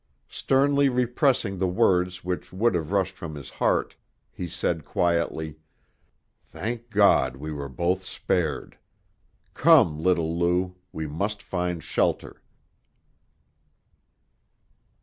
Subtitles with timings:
[0.29, 3.95] Sternly repressing the words which would have rushed from his heart,
[4.31, 5.59] he said quietly:
[6.43, 8.79] "Thank God we were both spared.
[9.53, 12.41] Come, little Lou, we must find shelter."